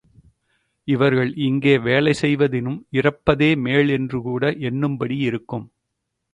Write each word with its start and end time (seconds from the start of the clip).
இவர்கள் 0.87 1.33
இங்கு 1.39 1.81
வேலை 1.81 2.13
செய்வதினும் 2.21 2.79
இறப்பதே 2.91 3.51
மேல் 3.57 3.89
என்று 3.89 4.21
கூட 4.21 4.43
எண்ணும்படி 4.69 5.17
இருக்கும். 5.21 5.67